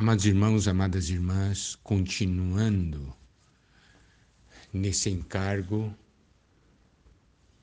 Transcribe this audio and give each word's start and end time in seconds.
Amados 0.00 0.24
irmãos, 0.24 0.66
amadas 0.66 1.10
irmãs, 1.10 1.76
continuando 1.82 3.14
nesse 4.72 5.10
encargo, 5.10 5.94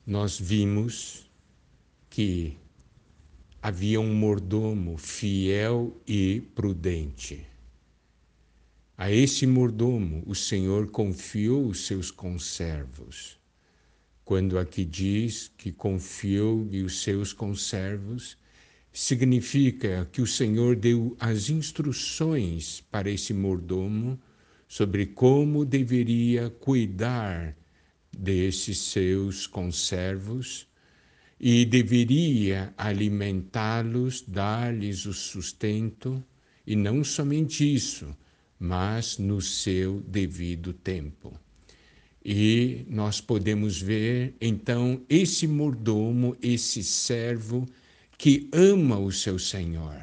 nós 0.06 0.38
vimos 0.38 1.28
que 2.08 2.56
havia 3.60 4.00
um 4.00 4.14
mordomo 4.14 4.96
fiel 4.96 6.00
e 6.06 6.40
prudente. 6.54 7.44
A 8.96 9.10
esse 9.10 9.44
mordomo 9.44 10.22
o 10.24 10.32
Senhor 10.32 10.92
confiou 10.92 11.66
os 11.66 11.86
seus 11.86 12.12
conservos. 12.12 13.36
Quando 14.24 14.60
aqui 14.60 14.84
diz 14.84 15.50
que 15.58 15.72
confiou-lhe 15.72 16.84
os 16.84 17.02
seus 17.02 17.32
conservos, 17.32 18.38
significa 18.92 20.08
que 20.12 20.20
o 20.20 20.26
Senhor 20.26 20.76
deu 20.76 21.16
as 21.20 21.50
instruções 21.50 22.80
para 22.90 23.10
esse 23.10 23.32
mordomo 23.32 24.18
sobre 24.66 25.06
como 25.06 25.64
deveria 25.64 26.50
cuidar 26.50 27.56
desses 28.12 28.78
seus 28.78 29.46
conservos 29.46 30.66
e 31.40 31.64
deveria 31.64 32.74
alimentá-los, 32.76 34.22
dar-lhes 34.26 35.06
o 35.06 35.12
sustento, 35.12 36.22
e 36.66 36.74
não 36.74 37.04
somente 37.04 37.72
isso, 37.72 38.14
mas 38.58 39.18
no 39.18 39.40
seu 39.40 40.00
devido 40.00 40.72
tempo. 40.72 41.32
E 42.24 42.84
nós 42.88 43.20
podemos 43.20 43.80
ver, 43.80 44.34
então, 44.40 45.00
esse 45.08 45.46
mordomo, 45.46 46.36
esse 46.42 46.82
servo, 46.82 47.64
que 48.18 48.48
ama 48.52 48.98
o 48.98 49.12
seu 49.12 49.38
Senhor. 49.38 49.96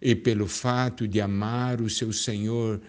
E 0.00 0.14
pelo 0.14 0.48
fato 0.48 1.06
de 1.06 1.20
amar 1.20 1.82
o 1.82 1.90
seu 1.90 2.12
Senhor 2.12 2.80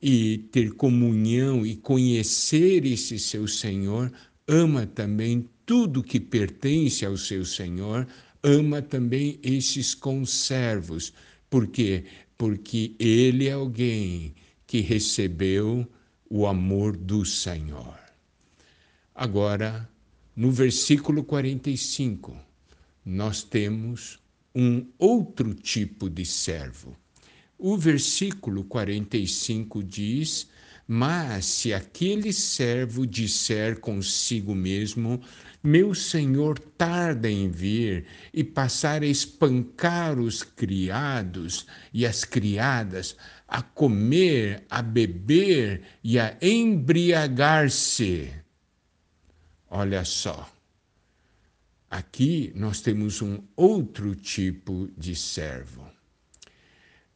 e 0.00 0.38
ter 0.52 0.72
comunhão 0.74 1.66
e 1.66 1.74
conhecer 1.74 2.86
esse 2.86 3.18
seu 3.18 3.48
Senhor, 3.48 4.10
ama 4.46 4.86
também 4.86 5.48
tudo 5.66 6.02
que 6.02 6.20
pertence 6.20 7.04
ao 7.04 7.16
seu 7.16 7.44
Senhor, 7.44 8.06
ama 8.42 8.80
também 8.80 9.38
esses 9.42 9.94
conservos. 9.94 11.12
Por 11.48 11.66
quê? 11.66 12.04
Porque 12.38 12.94
ele 12.98 13.48
é 13.48 13.52
alguém 13.52 14.34
que 14.66 14.80
recebeu 14.80 15.86
o 16.28 16.46
amor 16.46 16.96
do 16.96 17.24
Senhor. 17.24 17.98
Agora, 19.14 19.88
no 20.36 20.50
versículo 20.52 21.24
45, 21.24 22.36
nós 23.04 23.42
temos 23.42 24.19
um 24.54 24.86
outro 24.98 25.54
tipo 25.54 26.10
de 26.10 26.24
servo. 26.24 26.96
O 27.58 27.76
versículo 27.76 28.64
45 28.64 29.82
diz: 29.82 30.48
Mas 30.88 31.44
se 31.44 31.74
aquele 31.74 32.32
servo 32.32 33.06
disser 33.06 33.78
consigo 33.80 34.54
mesmo, 34.54 35.20
meu 35.62 35.94
senhor 35.94 36.58
tarda 36.58 37.30
em 37.30 37.50
vir, 37.50 38.06
e 38.32 38.42
passar 38.42 39.02
a 39.02 39.06
espancar 39.06 40.18
os 40.18 40.42
criados 40.42 41.66
e 41.92 42.06
as 42.06 42.24
criadas, 42.24 43.14
a 43.46 43.60
comer, 43.60 44.64
a 44.70 44.80
beber 44.80 45.82
e 46.02 46.18
a 46.18 46.36
embriagar-se. 46.40 48.32
Olha 49.68 50.04
só 50.04 50.50
Aqui 52.00 52.50
nós 52.56 52.80
temos 52.80 53.20
um 53.20 53.42
outro 53.54 54.16
tipo 54.16 54.88
de 54.96 55.14
servo. 55.14 55.86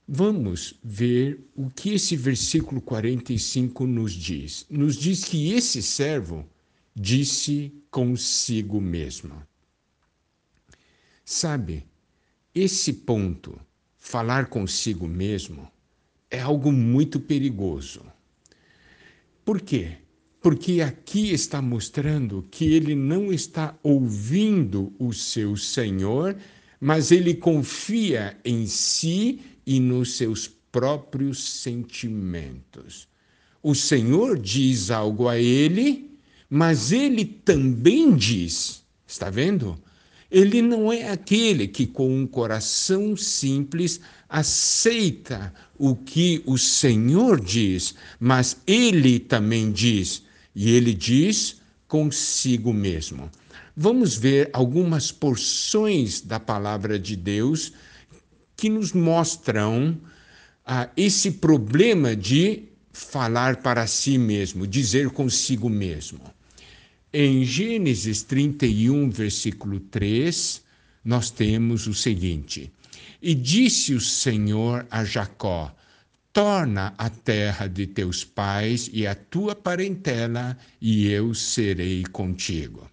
Vamos 0.06 0.78
ver 0.84 1.40
o 1.56 1.70
que 1.70 1.94
esse 1.94 2.14
versículo 2.14 2.82
45 2.82 3.86
nos 3.86 4.12
diz. 4.12 4.66
Nos 4.68 4.96
diz 4.96 5.24
que 5.24 5.54
esse 5.54 5.82
servo 5.82 6.46
disse 6.94 7.72
consigo 7.90 8.78
mesmo. 8.78 9.42
Sabe, 11.24 11.86
esse 12.54 12.92
ponto, 12.92 13.58
falar 13.96 14.48
consigo 14.50 15.08
mesmo, 15.08 15.66
é 16.30 16.40
algo 16.40 16.70
muito 16.70 17.18
perigoso. 17.18 18.04
Por 19.46 19.62
quê? 19.62 19.96
Porque 20.44 20.82
aqui 20.82 21.32
está 21.32 21.62
mostrando 21.62 22.46
que 22.50 22.66
ele 22.74 22.94
não 22.94 23.32
está 23.32 23.74
ouvindo 23.82 24.92
o 24.98 25.10
seu 25.10 25.56
Senhor, 25.56 26.36
mas 26.78 27.10
ele 27.10 27.32
confia 27.32 28.36
em 28.44 28.66
si 28.66 29.40
e 29.66 29.80
nos 29.80 30.18
seus 30.18 30.46
próprios 30.70 31.42
sentimentos. 31.42 33.08
O 33.62 33.74
Senhor 33.74 34.38
diz 34.38 34.90
algo 34.90 35.28
a 35.28 35.38
ele, 35.38 36.10
mas 36.50 36.92
ele 36.92 37.24
também 37.24 38.14
diz, 38.14 38.84
está 39.06 39.30
vendo? 39.30 39.82
Ele 40.30 40.60
não 40.60 40.92
é 40.92 41.10
aquele 41.10 41.66
que, 41.66 41.86
com 41.86 42.14
um 42.14 42.26
coração 42.26 43.16
simples, 43.16 43.98
aceita 44.28 45.54
o 45.78 45.96
que 45.96 46.42
o 46.44 46.58
Senhor 46.58 47.40
diz, 47.40 47.94
mas 48.20 48.58
ele 48.66 49.18
também 49.18 49.72
diz: 49.72 50.23
e 50.54 50.70
ele 50.70 50.94
diz 50.94 51.60
consigo 51.88 52.72
mesmo. 52.72 53.30
Vamos 53.76 54.14
ver 54.16 54.50
algumas 54.52 55.10
porções 55.10 56.20
da 56.20 56.38
palavra 56.38 56.98
de 56.98 57.16
Deus 57.16 57.72
que 58.56 58.68
nos 58.68 58.92
mostram 58.92 59.98
ah, 60.64 60.88
esse 60.96 61.32
problema 61.32 62.14
de 62.14 62.62
falar 62.92 63.56
para 63.56 63.86
si 63.86 64.16
mesmo, 64.16 64.66
dizer 64.66 65.10
consigo 65.10 65.68
mesmo. 65.68 66.20
Em 67.12 67.44
Gênesis 67.44 68.22
31, 68.22 69.10
versículo 69.10 69.80
3, 69.80 70.62
nós 71.04 71.30
temos 71.30 71.86
o 71.86 71.94
seguinte: 71.94 72.72
E 73.20 73.34
disse 73.34 73.94
o 73.94 74.00
Senhor 74.00 74.86
a 74.90 75.04
Jacó: 75.04 75.74
torna 76.34 76.92
a 76.98 77.08
terra 77.08 77.66
de 77.66 77.86
teus 77.86 78.24
pais 78.24 78.90
e 78.92 79.06
a 79.06 79.14
tua 79.14 79.54
parentela, 79.54 80.58
e 80.80 81.08
eu 81.08 81.32
serei 81.32 82.02
contigo. 82.12 82.90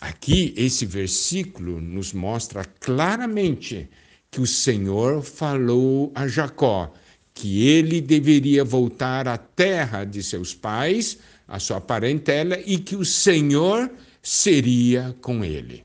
Aqui, 0.00 0.54
esse 0.56 0.86
versículo 0.86 1.80
nos 1.80 2.14
mostra 2.14 2.64
claramente 2.64 3.86
que 4.30 4.40
o 4.40 4.46
Senhor 4.46 5.22
falou 5.22 6.12
a 6.14 6.26
Jacó 6.26 6.94
que 7.34 7.66
ele 7.66 8.00
deveria 8.00 8.64
voltar 8.64 9.26
à 9.26 9.38
terra 9.38 10.04
de 10.04 10.22
seus 10.22 10.54
pais, 10.54 11.18
a 11.48 11.58
sua 11.58 11.80
parentela, 11.80 12.58
e 12.66 12.78
que 12.78 12.94
o 12.94 13.04
Senhor 13.04 13.90
seria 14.22 15.16
com 15.20 15.44
ele. 15.44 15.82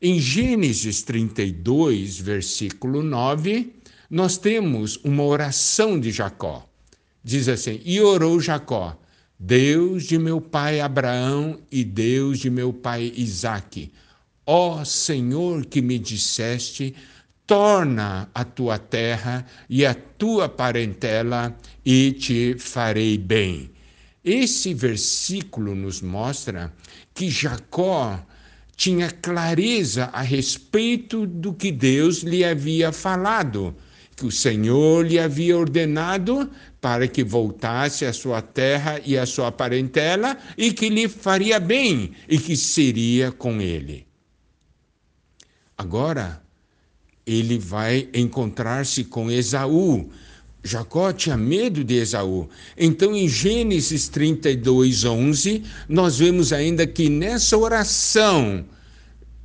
Em 0.00 0.18
Gênesis 0.18 1.02
32, 1.02 2.18
versículo 2.20 3.02
9, 3.02 3.79
nós 4.10 4.36
temos 4.36 4.98
uma 5.04 5.22
oração 5.22 5.98
de 6.00 6.10
Jacó. 6.10 6.68
Diz 7.22 7.48
assim: 7.48 7.80
E 7.84 8.00
orou 8.00 8.40
Jacó, 8.40 8.98
Deus 9.38 10.04
de 10.04 10.18
meu 10.18 10.40
pai 10.40 10.80
Abraão 10.80 11.60
e 11.70 11.84
Deus 11.84 12.40
de 12.40 12.50
meu 12.50 12.72
pai 12.72 13.12
Isaque, 13.14 13.92
ó 14.44 14.84
Senhor 14.84 15.64
que 15.64 15.80
me 15.80 15.96
disseste, 15.96 16.94
torna 17.46 18.28
a 18.34 18.44
tua 18.44 18.78
terra 18.78 19.46
e 19.68 19.86
a 19.86 19.94
tua 19.94 20.48
parentela 20.48 21.56
e 21.84 22.10
te 22.12 22.56
farei 22.58 23.16
bem. 23.16 23.70
Esse 24.24 24.74
versículo 24.74 25.74
nos 25.74 26.02
mostra 26.02 26.72
que 27.14 27.30
Jacó 27.30 28.20
tinha 28.76 29.10
clareza 29.10 30.06
a 30.12 30.20
respeito 30.20 31.26
do 31.26 31.54
que 31.54 31.70
Deus 31.70 32.22
lhe 32.22 32.44
havia 32.44 32.92
falado 32.92 33.74
que 34.20 34.26
o 34.26 34.30
Senhor 34.30 35.06
lhe 35.06 35.18
havia 35.18 35.56
ordenado 35.56 36.50
para 36.78 37.08
que 37.08 37.24
voltasse 37.24 38.04
à 38.04 38.12
sua 38.12 38.42
terra 38.42 39.00
e 39.02 39.16
à 39.16 39.24
sua 39.24 39.50
parentela 39.50 40.36
e 40.58 40.74
que 40.74 40.90
lhe 40.90 41.08
faria 41.08 41.58
bem 41.58 42.12
e 42.28 42.36
que 42.36 42.54
seria 42.54 43.32
com 43.32 43.62
ele. 43.62 44.06
Agora, 45.76 46.42
ele 47.26 47.58
vai 47.58 48.10
encontrar-se 48.12 49.04
com 49.04 49.30
Esaú. 49.30 50.10
Jacó 50.62 51.10
tinha 51.14 51.38
medo 51.38 51.82
de 51.82 51.94
Esaú. 51.94 52.46
Então, 52.76 53.16
em 53.16 53.26
Gênesis 53.26 54.06
32, 54.08 55.06
11, 55.06 55.62
nós 55.88 56.18
vemos 56.18 56.52
ainda 56.52 56.86
que 56.86 57.08
nessa 57.08 57.56
oração, 57.56 58.66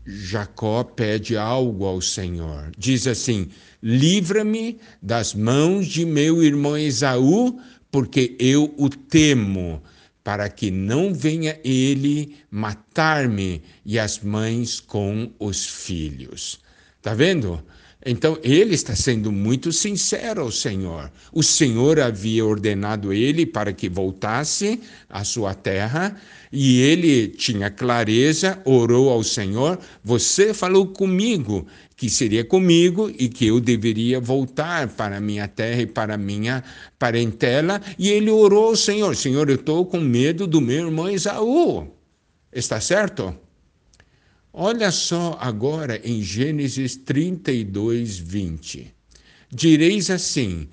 Jacó 0.05 0.83
pede 0.83 1.35
algo 1.35 1.85
ao 1.85 1.99
Senhor. 1.99 2.71
Diz 2.77 3.07
assim: 3.07 3.49
Livra-me 3.81 4.79
das 5.01 5.33
mãos 5.33 5.87
de 5.87 6.05
meu 6.05 6.43
irmão 6.43 6.77
Esaú, 6.77 7.59
porque 7.89 8.35
eu 8.39 8.73
o 8.77 8.89
temo, 8.89 9.81
para 10.23 10.49
que 10.49 10.69
não 10.69 11.13
venha 11.13 11.59
ele 11.63 12.35
matar-me 12.51 13.63
e 13.85 13.97
as 13.97 14.19
mães 14.19 14.79
com 14.79 15.31
os 15.39 15.65
filhos. 15.65 16.59
Tá 17.01 17.13
vendo? 17.13 17.63
Então 18.07 18.37
ele 18.43 18.75
está 18.75 18.95
sendo 18.95 19.31
muito 19.31 19.71
sincero 19.71 20.41
ao 20.41 20.51
Senhor. 20.51 21.11
O 21.33 21.41
Senhor 21.41 21.99
havia 21.99 22.45
ordenado 22.45 23.11
ele 23.11 23.47
para 23.47 23.73
que 23.73 23.89
voltasse 23.89 24.79
à 25.09 25.23
sua 25.23 25.55
terra 25.55 26.15
e 26.51 26.81
ele 26.81 27.29
tinha 27.29 27.71
clareza, 27.71 28.61
orou 28.63 29.09
ao 29.09 29.23
Senhor: 29.23 29.79
Você 30.03 30.53
falou 30.53 30.85
comigo 30.85 31.65
que 31.97 32.07
seria 32.07 32.45
comigo 32.45 33.11
e 33.17 33.27
que 33.27 33.47
eu 33.47 33.59
deveria 33.59 34.19
voltar 34.19 34.87
para 34.89 35.19
minha 35.19 35.47
terra 35.47 35.81
e 35.81 35.87
para 35.87 36.15
minha 36.15 36.63
parentela. 36.99 37.81
E 37.97 38.09
ele 38.09 38.29
orou 38.29 38.67
ao 38.67 38.75
Senhor: 38.75 39.15
Senhor, 39.15 39.49
eu 39.49 39.55
estou 39.55 39.83
com 39.83 39.99
medo 39.99 40.45
do 40.45 40.61
meu 40.61 40.85
irmão 40.85 41.09
Esaú. 41.09 41.87
Está 42.53 42.79
certo? 42.79 43.44
Olha 44.57 44.89
só 44.89 45.37
agora 45.41 45.99
em 46.01 46.21
Gênesis 46.21 46.95
32, 46.95 48.17
20. 48.17 48.89
Direis 49.51 50.09
assim: 50.09 50.69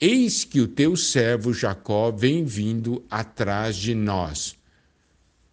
Eis 0.00 0.42
que 0.42 0.58
o 0.58 0.66
teu 0.66 0.96
servo 0.96 1.52
Jacó 1.52 2.10
vem 2.10 2.46
vindo 2.46 3.04
atrás 3.10 3.76
de 3.76 3.94
nós. 3.94 4.56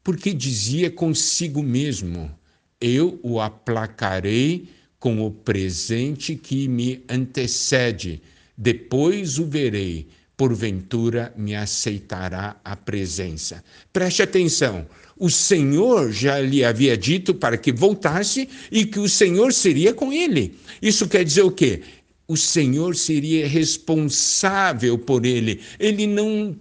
Porque 0.01 0.33
dizia 0.33 0.89
consigo 0.89 1.61
mesmo: 1.61 2.31
Eu 2.79 3.19
o 3.21 3.41
aplacarei 3.41 4.69
com 4.97 5.27
o 5.27 5.29
presente 5.29 6.37
que 6.37 6.69
me 6.69 7.03
antecede, 7.09 8.21
depois 8.57 9.39
o 9.39 9.45
verei, 9.45 10.07
porventura 10.37 11.33
me 11.35 11.55
aceitará 11.55 12.55
a 12.63 12.75
presença. 12.75 13.63
Preste 13.91 14.21
atenção 14.21 14.85
o 15.19 15.29
Senhor 15.29 16.11
já 16.11 16.39
lhe 16.39 16.63
havia 16.63 16.95
dito 16.95 17.33
para 17.33 17.57
que 17.57 17.71
voltasse 17.71 18.47
e 18.71 18.85
que 18.85 18.99
o 18.99 19.09
Senhor 19.09 19.51
seria 19.51 19.93
com 19.93 20.13
ele. 20.13 20.55
Isso 20.81 21.07
quer 21.07 21.23
dizer 21.23 21.41
o 21.41 21.51
quê? 21.51 21.81
O 22.27 22.37
Senhor 22.37 22.95
seria 22.95 23.47
responsável 23.47 24.97
por 24.97 25.25
ele. 25.25 25.61
Ele 25.79 26.05
não, 26.05 26.55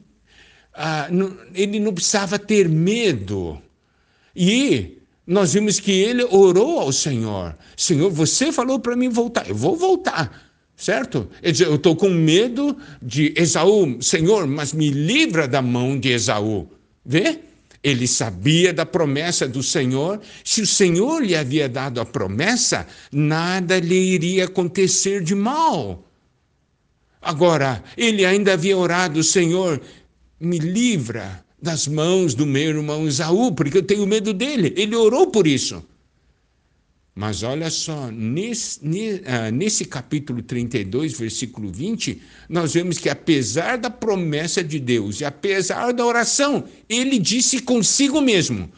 ah, 0.73 1.09
não 1.11 1.37
ele 1.55 1.79
não 1.79 1.93
precisava 1.93 2.39
ter 2.39 2.69
medo. 2.69 3.61
E 4.35 4.99
nós 5.27 5.53
vimos 5.53 5.79
que 5.79 5.93
ele 5.93 6.25
orou 6.25 6.79
ao 6.81 6.93
Senhor: 6.93 7.57
Senhor, 7.77 8.11
você 8.11 8.51
falou 8.53 8.79
para 8.79 8.97
mim 8.97 9.09
voltar, 9.09 9.49
eu 9.49 9.55
vou 9.55 9.77
voltar 9.77 10.46
certo? 10.77 11.29
Eu 11.43 11.77
estou 11.77 11.97
com 11.97 12.11
medo 12.11 12.77
de 13.01 13.33
Esaú, 13.37 14.01
Senhor, 14.01 14.47
mas 14.47 14.73
me 14.73 14.91
livra 14.91 15.49
da 15.49 15.63
mão 15.63 15.99
de 15.99 16.11
Esaú. 16.11 16.69
Vê? 17.05 17.41
Ele 17.83 18.07
sabia 18.07 18.73
da 18.75 18.85
promessa 18.85 19.47
do 19.47 19.63
Senhor. 19.63 20.21
Se 20.45 20.61
o 20.61 20.67
Senhor 20.67 21.23
lhe 21.23 21.37
havia 21.37 21.69
dado 21.69 22.01
a 22.01 22.05
promessa, 22.05 22.87
nada 23.13 23.79
lhe 23.79 23.95
iria 23.95 24.45
acontecer 24.45 25.23
de 25.23 25.35
mal. 25.35 26.05
Agora, 27.23 27.83
ele 27.97 28.25
ainda 28.25 28.53
havia 28.53 28.77
orado: 28.77 29.23
Senhor, 29.23 29.81
me 30.41 30.59
livra 30.59 31.45
das 31.63 31.87
mãos 31.87 32.35
do 32.35 32.45
meu 32.45 32.71
irmão 32.71 33.07
Isaú, 33.07 33.53
porque 33.53 33.79
eu 33.79 33.83
tenho 33.83 34.07
medo 34.07 34.33
dele. 34.33 34.75
Ele 34.77 34.95
orou 34.95 35.29
por 35.29 35.47
isso. 35.47 35.83
Mas 37.19 37.43
olha 37.43 37.71
só, 37.71 38.11
nesse, 38.11 38.79
ah, 39.25 39.51
nesse 39.51 39.87
capítulo 39.87 40.43
32, 40.43 41.19
versículo 41.19 41.73
20, 41.73 42.21
nós 42.47 42.75
vemos 42.75 42.99
que 42.99 43.09
apesar 43.09 43.79
da 43.79 43.89
promessa 43.89 44.63
de 44.63 44.79
Deus 44.79 45.23
e 45.23 45.25
apesar 45.25 45.95
da 45.95 46.05
oração, 46.05 46.69
ele 46.87 47.19
disse 47.19 47.63
consigo 47.63 48.21
mesmo: 48.21 48.71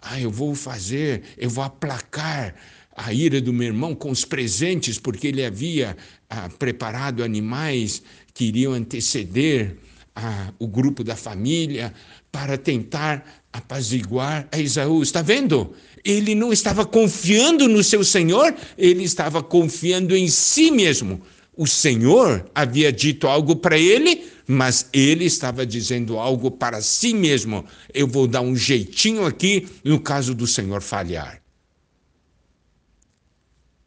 Ah, 0.00 0.18
eu 0.18 0.30
vou 0.30 0.54
fazer, 0.54 1.22
eu 1.36 1.50
vou 1.50 1.62
aplacar 1.62 2.54
a 2.96 3.12
ira 3.12 3.42
do 3.42 3.52
meu 3.52 3.66
irmão 3.66 3.94
com 3.94 4.10
os 4.10 4.24
presentes, 4.24 4.98
porque 4.98 5.26
ele 5.26 5.44
havia 5.44 5.94
ah, 6.30 6.48
preparado 6.48 7.22
animais 7.22 8.02
que 8.32 8.46
iriam 8.46 8.72
anteceder 8.72 9.76
ah, 10.16 10.50
o 10.58 10.66
grupo 10.66 11.04
da 11.04 11.14
família 11.14 11.92
para 12.32 12.58
tentar 12.58 13.44
apaziguar 13.52 14.48
a 14.50 14.58
Isaú. 14.58 15.02
Está 15.02 15.22
vendo? 15.22 15.76
ele 16.04 16.34
não 16.34 16.52
estava 16.52 16.84
confiando 16.84 17.68
no 17.68 17.82
seu 17.82 18.04
Senhor, 18.04 18.54
ele 18.76 19.04
estava 19.04 19.42
confiando 19.42 20.16
em 20.16 20.28
si 20.28 20.70
mesmo. 20.70 21.22
O 21.56 21.66
Senhor 21.66 22.50
havia 22.54 22.92
dito 22.92 23.28
algo 23.28 23.54
para 23.56 23.78
ele, 23.78 24.26
mas 24.46 24.88
ele 24.92 25.24
estava 25.24 25.66
dizendo 25.66 26.18
algo 26.18 26.50
para 26.50 26.80
si 26.80 27.14
mesmo. 27.14 27.64
Eu 27.92 28.08
vou 28.08 28.26
dar 28.26 28.40
um 28.40 28.56
jeitinho 28.56 29.24
aqui 29.24 29.68
no 29.84 30.00
caso 30.00 30.34
do 30.34 30.46
Senhor 30.46 30.80
falhar. 30.80 31.40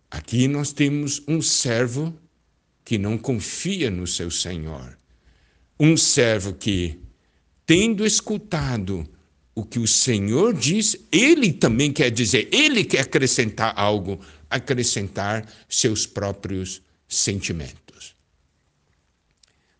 Aqui 0.10 0.48
nós 0.48 0.72
temos 0.72 1.22
um 1.28 1.42
servo 1.42 2.16
que 2.86 2.98
não 2.98 3.18
confia 3.18 3.90
no 3.90 4.06
seu 4.06 4.30
Senhor. 4.30 4.98
Um 5.78 5.98
servo 5.98 6.54
que, 6.54 6.98
tendo 7.66 8.06
escutado 8.06 9.08
o 9.54 9.64
que 9.64 9.80
o 9.80 9.88
Senhor 9.88 10.54
diz, 10.54 10.98
ele 11.12 11.54
também 11.54 11.92
quer 11.92 12.12
dizer, 12.12 12.50
ele 12.52 12.84
quer 12.84 13.02
acrescentar 13.02 13.74
algo, 13.76 14.20
acrescentar 14.50 15.50
seus 15.70 16.06
próprios 16.06 16.82
sentimentos. 17.08 18.16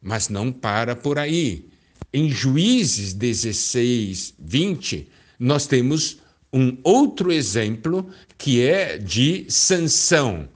Mas 0.02 0.30
não 0.30 0.52
para 0.52 0.96
por 0.96 1.20
aí. 1.20 1.68
Em 2.14 2.30
Juízes 2.30 3.14
16, 3.14 4.36
20, 4.40 5.08
nós 5.38 5.68
temos 5.68 6.20
um 6.54 6.78
outro 6.84 7.34
exemplo 7.34 8.10
que 8.38 8.62
é 8.62 8.98
de 8.98 9.46
Sansão 9.50 10.48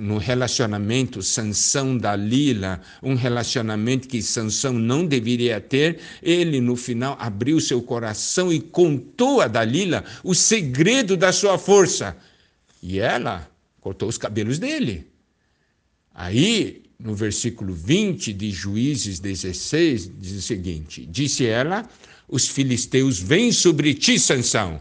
no 0.00 0.18
relacionamento 0.18 1.22
Sansão 1.22 1.96
Dalila, 1.96 2.82
um 3.00 3.14
relacionamento 3.14 4.08
que 4.08 4.20
Sansão 4.20 4.72
não 4.72 5.06
deveria 5.06 5.60
ter, 5.60 6.00
ele 6.20 6.60
no 6.60 6.74
final 6.74 7.16
abriu 7.20 7.60
seu 7.60 7.80
coração 7.80 8.52
e 8.52 8.60
contou 8.60 9.40
a 9.40 9.46
Dalila 9.46 10.04
o 10.24 10.34
segredo 10.34 11.16
da 11.16 11.32
sua 11.32 11.56
força. 11.56 12.16
E 12.82 12.98
ela 12.98 13.48
cortou 13.80 14.08
os 14.08 14.18
cabelos 14.18 14.58
dele. 14.58 15.06
Aí, 16.12 16.82
no 16.98 17.14
versículo 17.14 17.72
20 17.72 18.32
de 18.32 18.50
Juízes 18.50 19.20
16, 19.20 20.10
diz 20.18 20.32
o 20.32 20.42
seguinte: 20.42 21.06
Disse 21.06 21.46
ela: 21.46 21.88
Os 22.28 22.48
filisteus 22.48 23.20
vêm 23.20 23.52
sobre 23.52 23.94
ti, 23.94 24.18
Sansão. 24.18 24.80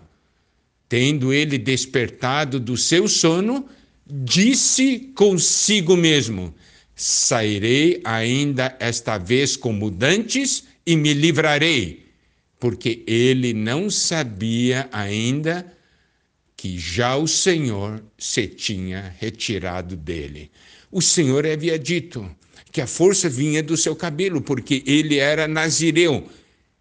Tendo 0.90 1.32
ele 1.32 1.58
despertado 1.58 2.60
do 2.60 2.78
seu 2.78 3.08
sono, 3.08 3.68
disse 4.06 5.12
consigo 5.16 5.98
mesmo: 5.98 6.54
Sairei 6.96 8.02
ainda 8.04 8.76
esta 8.80 9.18
vez 9.18 9.58
como 9.58 9.90
dantes 9.90 10.64
e 10.86 10.96
me 10.96 11.14
livrarei, 11.14 12.06
porque 12.60 13.04
ele 13.08 13.54
não 13.54 13.90
sabia 13.90 14.88
ainda 14.92 15.74
que 16.56 16.78
já 16.78 17.16
o 17.16 17.28
Senhor 17.28 18.04
se 18.18 18.48
tinha 18.48 19.14
retirado 19.20 19.96
dele. 19.96 20.50
O 20.92 21.02
Senhor 21.02 21.46
havia 21.46 21.78
dito 21.78 22.30
que 22.72 22.82
a 22.82 22.88
força 22.88 23.28
vinha 23.30 23.62
do 23.62 23.76
seu 23.76 23.96
cabelo, 23.96 24.42
porque 24.42 24.84
ele 24.86 25.18
era 25.18 25.48
nazireu. 25.48 26.28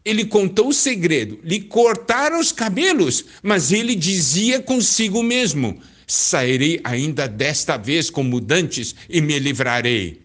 Ele 0.04 0.24
contou 0.24 0.68
o 0.68 0.72
segredo, 0.72 1.38
lhe 1.42 1.60
cortaram 1.60 2.38
os 2.38 2.52
cabelos, 2.52 3.24
mas 3.42 3.72
ele 3.72 3.94
dizia 3.94 4.60
consigo 4.60 5.22
mesmo: 5.22 5.80
sairei 6.06 6.80
ainda 6.84 7.26
desta 7.26 7.76
vez 7.76 8.10
como 8.10 8.40
dantes 8.40 8.94
e 9.08 9.20
me 9.20 9.38
livrarei. 9.38 10.22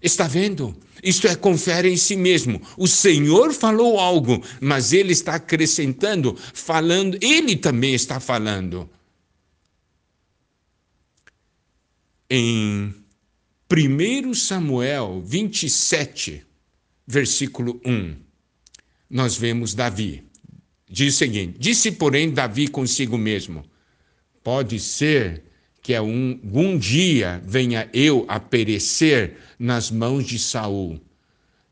Está 0.00 0.26
vendo? 0.26 0.76
Isto 1.02 1.28
é, 1.28 1.36
confere 1.36 1.90
em 1.90 1.96
si 1.96 2.16
mesmo. 2.16 2.60
O 2.76 2.86
Senhor 2.86 3.52
falou 3.52 3.98
algo, 3.98 4.42
mas 4.60 4.92
ele 4.92 5.12
está 5.12 5.34
acrescentando, 5.34 6.36
falando, 6.54 7.18
ele 7.20 7.56
também 7.56 7.94
está 7.94 8.18
falando. 8.18 8.88
Em 12.28 12.94
1 13.70 14.34
Samuel 14.34 15.22
27, 15.24 16.44
versículo 17.06 17.80
1, 17.84 18.16
nós 19.08 19.36
vemos 19.36 19.74
Davi. 19.74 20.24
Diz 20.88 21.14
o 21.14 21.18
seguinte: 21.18 21.56
Disse, 21.58 21.92
porém, 21.92 22.32
Davi 22.32 22.68
consigo 22.68 23.18
mesmo: 23.18 23.64
Pode 24.46 24.78
ser 24.78 25.42
que 25.82 25.92
algum 25.92 26.78
dia 26.78 27.42
venha 27.44 27.90
eu 27.92 28.24
a 28.28 28.38
perecer 28.38 29.38
nas 29.58 29.90
mãos 29.90 30.24
de 30.24 30.38
Saul. 30.38 31.00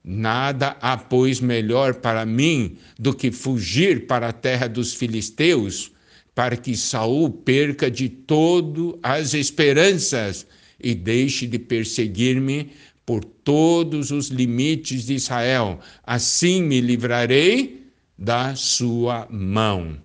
Nada 0.02 0.76
há, 0.80 0.96
pois, 0.96 1.38
melhor 1.38 1.94
para 1.94 2.26
mim 2.26 2.76
do 2.98 3.14
que 3.14 3.30
fugir 3.30 4.08
para 4.08 4.30
a 4.30 4.32
terra 4.32 4.68
dos 4.68 4.92
filisteus, 4.92 5.92
para 6.34 6.56
que 6.56 6.76
Saul 6.76 7.30
perca 7.30 7.88
de 7.88 8.08
todo 8.08 8.98
as 9.04 9.34
esperanças 9.34 10.44
e 10.82 10.96
deixe 10.96 11.46
de 11.46 11.60
perseguir-me 11.60 12.72
por 13.06 13.24
todos 13.24 14.10
os 14.10 14.30
limites 14.30 15.06
de 15.06 15.14
Israel. 15.14 15.78
Assim 16.04 16.60
me 16.60 16.80
livrarei 16.80 17.86
da 18.18 18.56
sua 18.56 19.28
mão. 19.30 19.96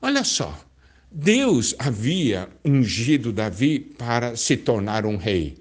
Olha 0.00 0.22
só, 0.22 0.65
Deus 1.10 1.74
havia 1.78 2.48
ungido 2.64 3.32
Davi 3.32 3.78
para 3.78 4.36
se 4.36 4.56
tornar 4.56 5.06
um 5.06 5.16
rei. 5.16 5.56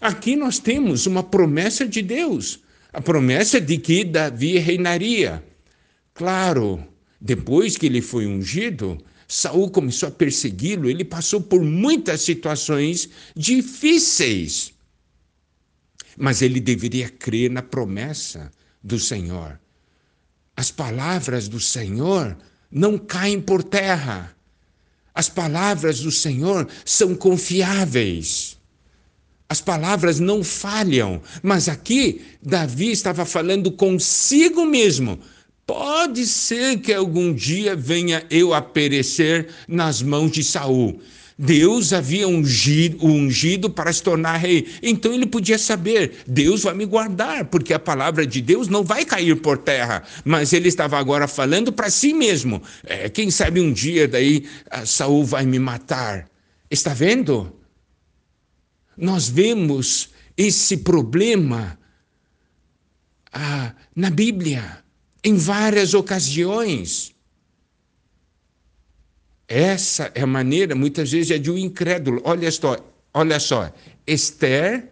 Aqui 0.00 0.36
nós 0.36 0.58
temos 0.58 1.06
uma 1.06 1.22
promessa 1.22 1.86
de 1.86 2.02
Deus, 2.02 2.60
a 2.92 3.00
promessa 3.00 3.60
de 3.60 3.78
que 3.78 4.04
Davi 4.04 4.58
reinaria. 4.58 5.44
Claro, 6.14 6.84
depois 7.20 7.76
que 7.76 7.86
ele 7.86 8.00
foi 8.00 8.26
ungido, 8.26 8.98
Saul 9.26 9.70
começou 9.70 10.08
a 10.08 10.12
persegui-lo, 10.12 10.88
ele 10.88 11.04
passou 11.04 11.40
por 11.40 11.62
muitas 11.62 12.22
situações 12.22 13.08
difíceis. 13.36 14.72
Mas 16.16 16.40
ele 16.40 16.60
deveria 16.60 17.08
crer 17.08 17.50
na 17.50 17.62
promessa 17.62 18.50
do 18.82 18.98
Senhor. 18.98 19.60
As 20.56 20.70
palavras 20.70 21.46
do 21.46 21.60
Senhor 21.60 22.36
não 22.70 22.98
caem 22.98 23.40
por 23.40 23.62
terra. 23.62 24.34
As 25.18 25.28
palavras 25.28 25.98
do 25.98 26.12
Senhor 26.12 26.68
são 26.84 27.12
confiáveis. 27.12 28.56
As 29.48 29.60
palavras 29.60 30.20
não 30.20 30.44
falham, 30.44 31.20
mas 31.42 31.68
aqui 31.68 32.22
Davi 32.40 32.92
estava 32.92 33.24
falando 33.24 33.72
consigo 33.72 34.64
mesmo. 34.64 35.18
Pode 35.66 36.24
ser 36.24 36.78
que 36.78 36.94
algum 36.94 37.34
dia 37.34 37.74
venha 37.74 38.24
eu 38.30 38.54
a 38.54 38.62
perecer 38.62 39.48
nas 39.66 40.00
mãos 40.02 40.30
de 40.30 40.44
Saul. 40.44 41.00
Deus 41.38 41.92
havia 41.92 42.26
ungido, 42.26 43.06
ungido 43.06 43.70
para 43.70 43.92
se 43.92 44.02
tornar 44.02 44.38
rei. 44.38 44.66
Então 44.82 45.12
ele 45.14 45.24
podia 45.24 45.56
saber: 45.56 46.24
Deus 46.26 46.64
vai 46.64 46.74
me 46.74 46.84
guardar, 46.84 47.44
porque 47.44 47.72
a 47.72 47.78
palavra 47.78 48.26
de 48.26 48.40
Deus 48.42 48.66
não 48.66 48.82
vai 48.82 49.04
cair 49.04 49.36
por 49.36 49.56
terra. 49.56 50.02
Mas 50.24 50.52
ele 50.52 50.66
estava 50.66 50.98
agora 50.98 51.28
falando 51.28 51.72
para 51.72 51.90
si 51.90 52.12
mesmo: 52.12 52.60
é, 52.82 53.08
quem 53.08 53.30
sabe 53.30 53.60
um 53.60 53.72
dia 53.72 54.08
daí 54.08 54.48
Saul 54.84 55.24
vai 55.24 55.46
me 55.46 55.60
matar. 55.60 56.28
Está 56.68 56.92
vendo? 56.92 57.52
Nós 58.96 59.28
vemos 59.28 60.10
esse 60.36 60.78
problema 60.78 61.78
ah, 63.32 63.72
na 63.94 64.10
Bíblia, 64.10 64.82
em 65.22 65.36
várias 65.36 65.94
ocasiões. 65.94 67.14
Essa 69.48 70.12
é 70.14 70.20
a 70.20 70.26
maneira, 70.26 70.74
muitas 70.74 71.10
vezes, 71.10 71.30
é 71.30 71.38
de 71.38 71.50
um 71.50 71.56
incrédulo. 71.56 72.20
Olha 72.22 72.50
só, 72.50 72.76
olha 73.14 73.40
só. 73.40 73.72
Esther, 74.06 74.90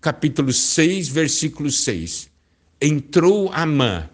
capítulo 0.00 0.52
6, 0.52 1.06
versículo 1.08 1.70
6. 1.70 2.28
Entrou 2.80 3.52
Amã. 3.52 4.10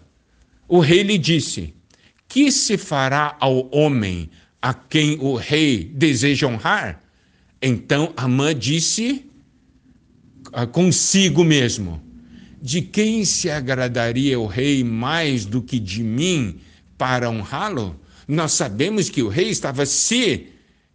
O 0.67 0.79
rei 0.79 1.01
lhe 1.01 1.17
disse: 1.17 1.73
Que 2.27 2.51
se 2.51 2.77
fará 2.77 3.35
ao 3.39 3.67
homem 3.75 4.29
a 4.61 4.71
quem 4.71 5.17
o 5.19 5.35
rei 5.35 5.83
deseja 5.83 6.45
honrar? 6.45 7.01
Então 7.59 8.13
Amã 8.15 8.53
disse 8.53 9.25
ah, 10.53 10.67
consigo 10.67 11.43
mesmo: 11.43 11.99
De 12.61 12.83
quem 12.83 13.25
se 13.25 13.49
agradaria 13.49 14.39
o 14.39 14.45
rei 14.45 14.83
mais 14.83 15.43
do 15.43 15.59
que 15.61 15.79
de 15.79 16.03
mim 16.03 16.59
para 16.99 17.31
honrá-lo? 17.31 17.99
Nós 18.31 18.53
sabemos 18.53 19.09
que 19.09 19.21
o 19.21 19.27
rei 19.27 19.49
estava 19.49 19.85
se 19.85 20.47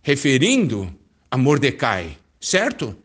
referindo 0.02 0.90
a 1.31 1.37
Mordecai, 1.37 2.16
certo? 2.40 2.97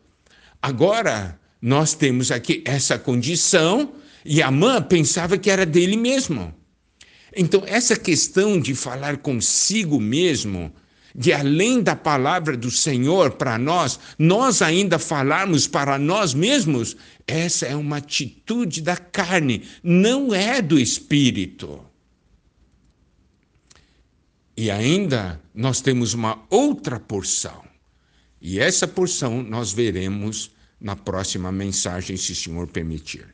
Agora, 0.62 1.38
nós 1.60 1.92
temos 1.92 2.30
aqui 2.30 2.62
essa 2.64 2.98
condição 2.98 3.92
e 4.24 4.40
Amã 4.40 4.80
pensava 4.80 5.36
que 5.36 5.50
era 5.50 5.66
dele 5.66 5.98
mesmo. 5.98 6.50
Então, 7.36 7.62
essa 7.66 7.94
questão 7.94 8.58
de 8.58 8.74
falar 8.74 9.18
consigo 9.18 10.00
mesmo, 10.00 10.72
de 11.14 11.30
além 11.34 11.82
da 11.82 11.94
palavra 11.94 12.56
do 12.56 12.70
Senhor 12.70 13.32
para 13.32 13.58
nós, 13.58 14.00
nós 14.18 14.62
ainda 14.62 14.98
falarmos 14.98 15.66
para 15.66 15.98
nós 15.98 16.32
mesmos, 16.32 16.96
essa 17.26 17.66
é 17.66 17.76
uma 17.76 17.98
atitude 17.98 18.80
da 18.80 18.96
carne, 18.96 19.64
não 19.82 20.34
é 20.34 20.62
do 20.62 20.78
espírito. 20.78 21.91
E 24.62 24.70
ainda 24.70 25.42
nós 25.52 25.80
temos 25.80 26.14
uma 26.14 26.46
outra 26.48 27.00
porção. 27.00 27.64
E 28.40 28.60
essa 28.60 28.86
porção 28.86 29.42
nós 29.42 29.72
veremos 29.72 30.52
na 30.80 30.94
próxima 30.94 31.50
mensagem, 31.50 32.16
se 32.16 32.30
o 32.30 32.36
Senhor 32.36 32.68
permitir. 32.68 33.26